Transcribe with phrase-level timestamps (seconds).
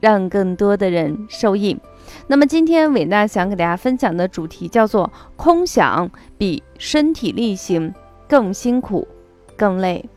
[0.00, 1.78] 让更多的人受益。
[2.26, 7.94] 那么今天伟娜想给大家分享的主题叫做“空想比身体力行
[8.28, 9.06] 更辛苦、
[9.56, 10.08] 更累”。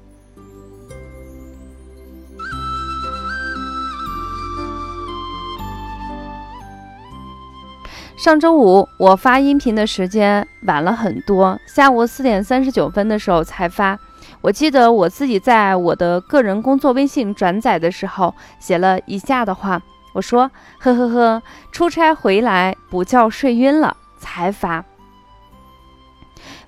[8.17, 13.99] 上周五我发音频的时间晚了很多，下午四点三十九分的时候才发。
[14.41, 19.81] 我记得我自己在我的个人工作微信转载的时候写了以下的话，
[20.13, 20.49] 我说
[20.81, 24.83] ：“呵呵呵，出差回来补觉睡晕了才发。”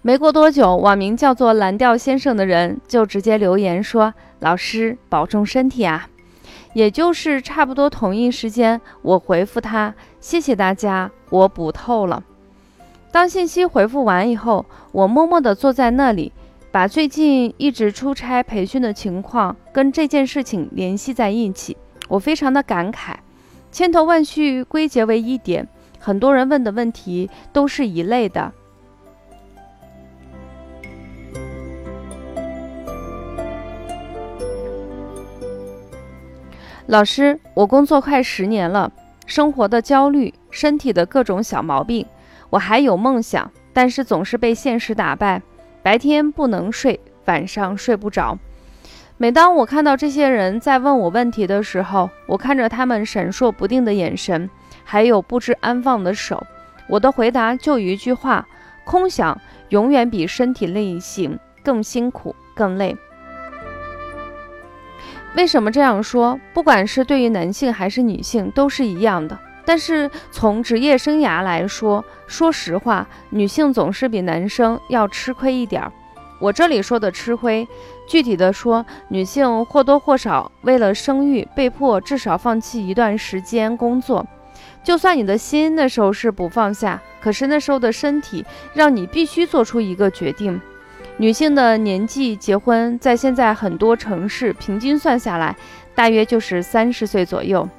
[0.04, 6.08] 没过多久，网名叫做“蓝调先生”的人就直接留言说：“老师保重身体啊！”
[6.74, 12.24] 也就是差不多同一时间，我回复他：“谢谢大家，我补透了。”
[13.12, 16.32] 当信息回复完以后，我默默地坐在那里。
[16.74, 23.14] 把最近一直出差培训的情况跟这件事情联系在一起，我非常的感慨，
[23.72, 25.68] 千头万绪归结为一点，
[26.00, 28.52] 很多人问的问题都是一类的。
[36.88, 38.92] 老师，我工作快十年了，
[39.28, 42.04] 生活的焦虑，身体的各种小毛病，
[42.50, 45.40] 我还有梦想，但是总是被现实打败。
[45.84, 48.40] 白天不能睡，晚上睡不着。
[49.18, 54.50] 每当我看到这些人在问我问题的时候，我看着他们闪烁不定的眼神，
[54.86, 56.42] 还有不知安放的手，
[56.88, 58.48] 我的回答就一句话：
[58.86, 59.40] 空想
[59.70, 62.96] 永远比身体力行更辛苦、更累。
[65.36, 66.40] 为什么这样说？
[66.54, 69.38] 不管是对于男性还是女性，都是一样的。
[69.66, 75.92] 但是从职业生涯来说，说实话，女性总是比男生要吃亏一点儿。
[76.40, 77.66] 我这里说的吃亏，
[78.06, 84.26] 具体的说，女性或多或少为了生育，被迫至少放弃一段时间工作。
[84.84, 90.60] 就算你的心那时候是不放下，可是那时候的身体让你必须做出一个决定。
[91.18, 95.56] 女性的年纪结婚，在现在很多城市平均算下来，
[95.96, 97.70] 大约就是三十岁左右。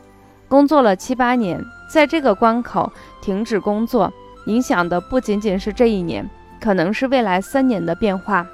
[0.48, 4.12] 工作了七八年，在这个关口停止工作，
[4.46, 6.28] 影响的不仅仅是这一年，
[6.60, 8.46] 可能是未来三年的变化。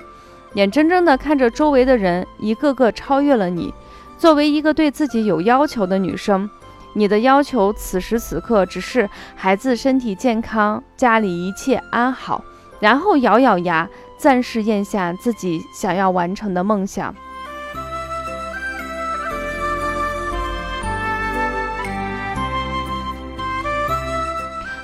[0.54, 3.72] 眼睁睁地看着周围的人一个个超越了你，
[4.18, 6.48] 作为一个对自己有要求的女生，
[6.94, 12.42] 你的要求此时此刻只是孩子身体健康，家里一切安好，
[12.80, 17.14] 然后咬咬牙，暂时咽下自己想要完成的梦想。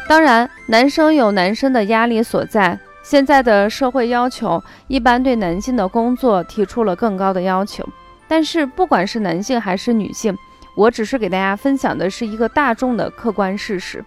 [0.08, 2.78] 当然，男生有男生的压力所在。
[3.02, 7.84] 现在的社会要求一般对男性的工作提出了更高的要求。
[8.26, 10.36] 但是，不管是男性还是女性，
[10.76, 14.04] 我只是给大家分享的是一个大众的客观事实。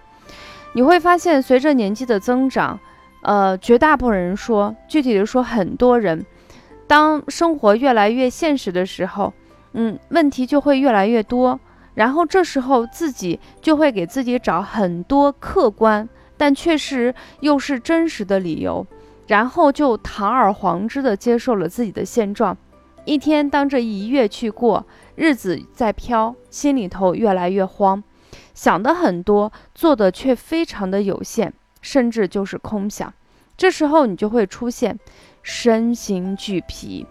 [0.73, 2.79] 你会发现，随着年纪的增长，
[3.21, 6.25] 呃，绝大部分人说，具体的说，很多人，
[6.87, 9.33] 当生活越来越现实的时候，
[9.73, 11.59] 嗯，问题就会越来越多。
[11.99, 18.87] 然后这时候自己就会给自己找很多客观但确实又是真实的理由，
[19.27, 22.55] 然后就堂而皇之的接受了自己的现状。
[23.03, 28.01] 一天当着一月去过，日子在飘，心里头越来越慌，
[28.53, 33.13] 想的很多，做的却非常的有限，甚至就是空想。
[33.57, 34.97] 这时候你就会出现
[35.43, 37.05] 身心俱疲。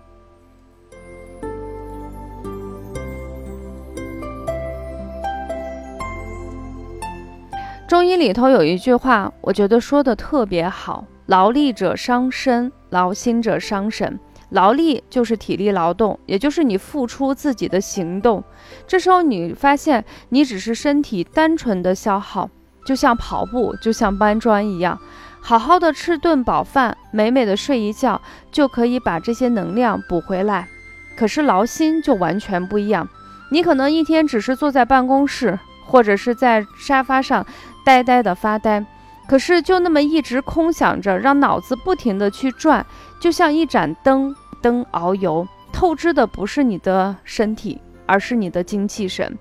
[7.89, 14.21] 中医里头有一句话，我觉得说的特别好：劳力者伤身，劳心者伤神。
[14.51, 18.45] 劳力就是体力劳动，也就是你付出自己的行动。
[18.87, 22.51] 这时候你发现，你只是身体单纯的消耗，
[22.85, 25.01] 就像跑步，就像搬砖一样。
[25.41, 28.21] 好好的吃顿饱饭，美美的睡一觉，
[28.53, 30.69] 就可以把这些能量补回来。
[31.17, 33.09] 可是劳心就完全不一样，
[33.51, 35.59] 你可能一天只是坐在办公室，
[35.89, 37.45] 或者是在沙发上。
[37.85, 38.85] 呆呆的发呆，
[39.27, 42.85] 可是就那么一直空想着，让脑子不停的去转，
[43.19, 49.39] 就像一盏灯，灯遨游，透支的不是你的身体，而是你的精气神。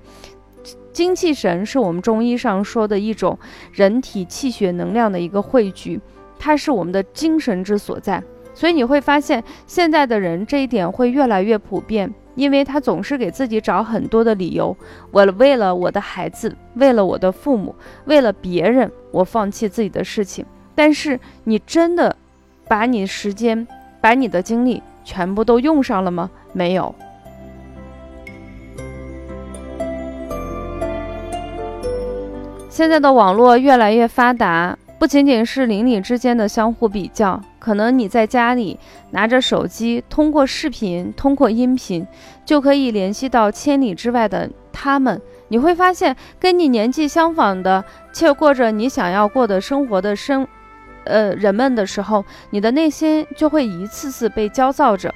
[0.93, 3.37] 精气神是我们中医上说的一种
[3.73, 5.99] 人体气血能量的一个汇聚，
[6.39, 8.23] 它是我们的精神之所在。
[8.57, 14.75] 所以你会发现，现在的人这一点会越来越普遍，因为他总是给自己找很多的理由。
[15.11, 17.75] 我为了我的孩子，为了我的父母，
[18.05, 20.43] 为了别人，我放弃自己的事情。
[20.73, 22.15] 但是你真的
[22.67, 23.67] 把你时间、
[24.01, 26.31] 把你的精力全部都用上了吗？
[26.51, 26.95] 没有。
[32.69, 38.79] 现在的网络越来越发达，不仅仅是邻里之间的相互比较，可能你在家里
[39.11, 42.05] 拿着手机，通过视频、通过音频，
[42.43, 45.21] 就可以联系到千里之外的他们。
[45.49, 50.47] 你会发现，跟你年纪相仿的，却过着你想要过的生活的生，
[51.03, 55.13] 呃，人们的时候，你的内心就会一次次被焦躁着。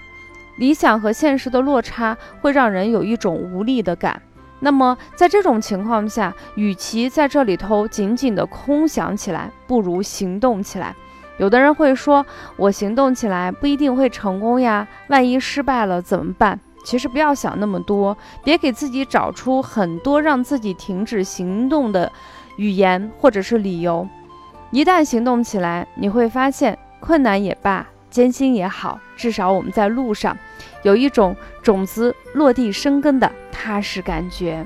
[0.58, 4.22] 理想和现实的落差，会让人有一种无力的感。
[4.62, 10.96] 那么，在这种情况下，与其在这里头紧紧的空想起来，不如行动起来。
[11.38, 12.24] 有的人会说，
[12.56, 16.60] 我行动起来不一定会成功呀，万一失败了怎么办？
[16.86, 22.12] 其实不要想那么多，别给自己找出很多让自己停止行动的
[22.58, 24.08] 语言或者是理由。
[24.70, 30.38] 一旦行动起来，你会发现，困难也罢，艰辛也好，至少我们在路上。
[30.84, 33.32] 有一种种子落地生根的
[33.64, 34.66] 踏实感觉。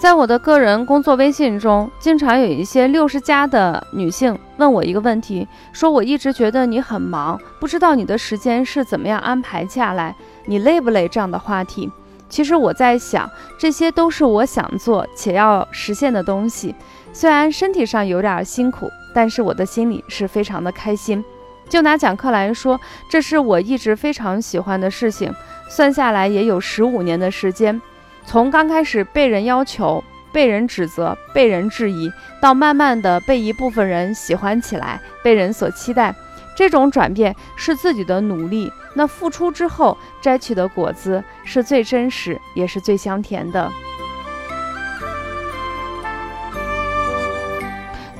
[0.00, 10.16] 在我的个人工作微信中，经常有一些六十加的女性问我一个问题，说我一直觉得你很忙，不知道你的时间是怎么样安排下来，
[10.46, 11.06] 你累不累？
[11.06, 11.92] 这样的话题，
[12.30, 16.74] 其实我在想，这些都是我想做且要实现的东西，
[17.12, 18.90] 虽然身体上有点辛苦。
[19.12, 21.24] 但是我的心里是非常的开心。
[21.70, 22.78] 就拿讲课来说，
[23.08, 25.32] 这是我一直非常喜欢的事情。
[25.70, 27.80] 算下来也有十五年的时间，
[28.26, 30.02] 从刚开始被人要求、
[30.32, 32.10] 被人指责、被人质疑，
[32.42, 36.12] 到慢慢的被一部分人喜欢起来，被人所期待，
[36.56, 38.70] 这种转变是自己的努力。
[38.94, 43.70] 那付出之后摘取的果子是最真实，也是最香甜的。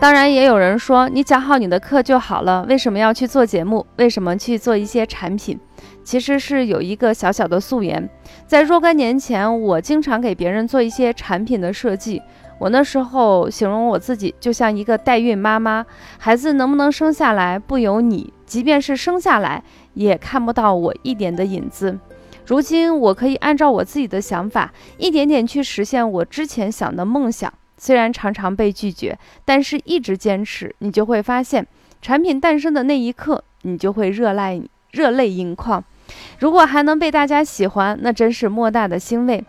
[0.01, 3.85] 当然，也有人说你讲好你的课就好了，为什么要去做节目？
[3.97, 5.61] 为什么去做一些产品？
[6.03, 8.09] 其实是有一个小小的溯源，
[8.47, 12.23] 在若干年前，我经常给别人做一些产品的设计。
[12.59, 15.85] 我那时候形容我自己就像一个代孕妈妈，
[16.17, 19.63] 孩子能不能生下来不由你，即便是生下来，
[19.93, 21.99] 也看不到我一点的影子。
[22.47, 27.53] 如今，我可以按照我自己的想法，一点点去实现我之前想的梦想。
[27.81, 31.67] 虽然常常被拒绝，但是一直坚持，你就会发现，
[32.03, 35.83] 产品诞生的那一刻，你就会热泪热泪盈眶。
[36.41, 39.43] 如果还能被大家喜欢，那真是莫大的欣慰。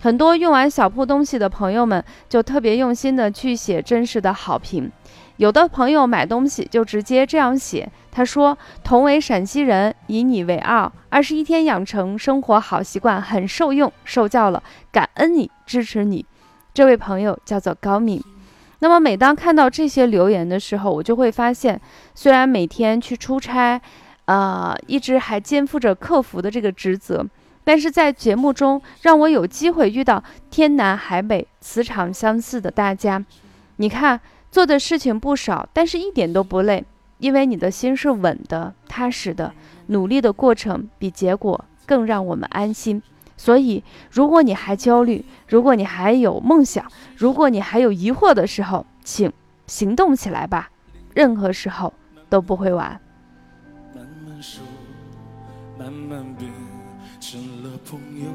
[0.00, 4.92] 很多用完小铺东西的朋友们，就特别用心的去写真实的好评。
[5.38, 14.62] 有的朋友买东西就直接这样写，他说：“同为陕西人，以你为傲，二十一天养成生活好习惯，很受用，受教了，
[14.92, 16.26] 感恩你，支持你。”
[16.78, 18.22] 这位朋友叫做高敏。
[18.78, 21.80] 那么每当看到这些留言的时候，我就会发现，
[22.14, 23.80] 虽然每天去出差，
[24.26, 27.26] 呃，一直还肩负着客服的这个职责，
[27.64, 33.24] 但是在节目中让我有机会遇到天南海北、磁场相似的大家。
[33.78, 34.20] 你看，
[34.52, 36.84] 做的事情不少，但是一点都不累，
[37.18, 39.52] 因为你的心是稳的、踏实的，
[39.88, 43.02] 努力的过程比结果更让我们安心。
[43.38, 46.84] 所以，如果你还焦虑，如果你还有梦想，
[47.16, 49.32] 如果你还有疑惑的时候，请
[49.66, 50.68] 行动起来吧，
[51.14, 51.94] 任何时候
[52.28, 53.00] 都不会晚。
[53.94, 54.36] 慢慢
[55.78, 56.50] 慢慢变
[57.20, 58.26] 成了朋友。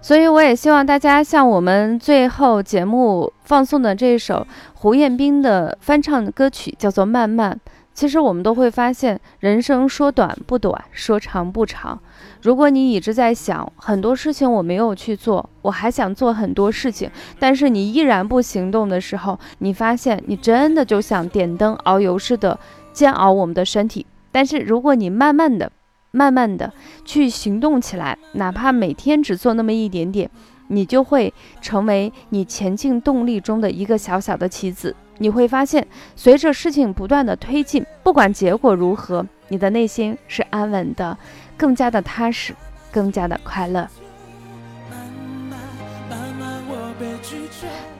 [0.00, 7.60] 所以，我也希望大家像我们最后节目放送的这首胡彦斌的翻唱歌曲，叫做《慢慢》。
[7.94, 12.00] 其实我们都会发现，人生说短不短，说长不长。
[12.40, 22.58] 如果你一直在想很多事情我没有去做，我还想做很多事情，但是你依然不行动的时候，你发现你真的就像点灯熬油似的
[22.92, 24.06] 煎熬我们的身体。
[24.30, 25.70] 但是如果你慢慢的、
[26.10, 26.72] 慢慢的
[27.04, 30.30] 去行动起来，哪怕每天只做那么一点点，
[30.68, 34.96] 你就会成为你前进动力中的一个小小的棋子。
[35.18, 41.16] 你会发现，随着事情不断的推进，不管结果如何，你的内心是安稳的，
[41.56, 42.54] 更加的踏实，
[42.90, 43.86] 更加的快乐。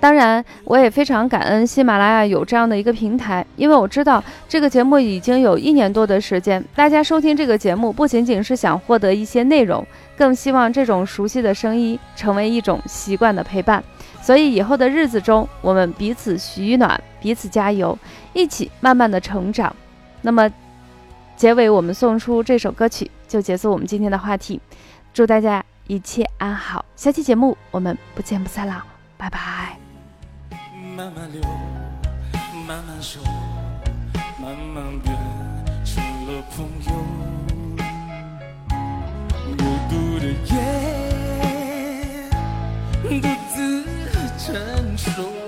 [0.00, 13.82] 当然，我也非常感恩喜马拉雅有这样的一个平台，因为我知道这个节目已经有一年多的时间，大家收听这个节目不仅仅是想获得一些内容，更希望这种熟悉的声音成为一种习惯的陪伴。
[14.22, 17.98] 所以以后的日子中，我们彼此取暖，彼此加油，
[18.32, 19.74] 一起慢慢的成长。
[20.20, 20.48] 那么，
[21.36, 24.60] 结尾我们送出这首歌曲，就结束我们今天的话题。
[25.12, 28.84] 祝大家一切安好，下期节目我们不见不散了，
[29.18, 29.76] 拜拜。
[30.96, 31.42] 慢慢流，
[32.66, 33.20] 慢慢说，
[34.40, 35.14] 慢慢变
[35.84, 36.92] 成了朋友。
[39.56, 40.54] 孤独的夜，
[44.44, 44.52] 成
[44.98, 45.41] 熟。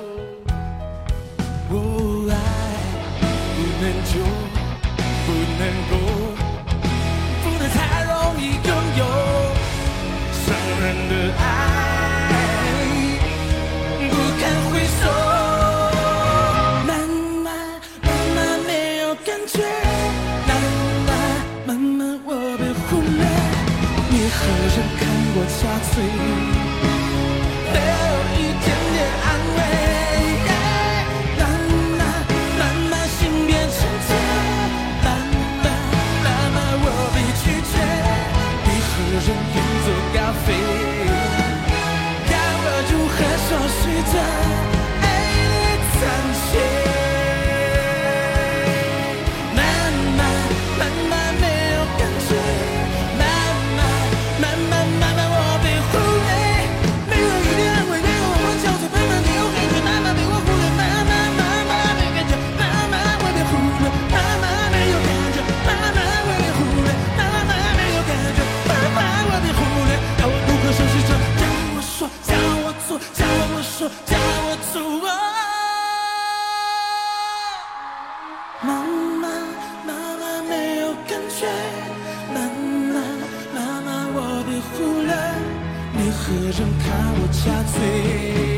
[86.41, 88.54] 个人看我憔悴